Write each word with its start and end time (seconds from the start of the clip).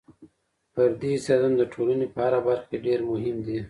فردي 0.73 1.09
استعدادونه 1.15 1.55
د 1.59 1.63
ټولنې 1.73 2.05
په 2.13 2.19
هره 2.25 2.39
برخه 2.47 2.65
کې 2.69 2.77
ډېر 2.85 2.99
مهم 3.11 3.37
دي. 3.45 3.57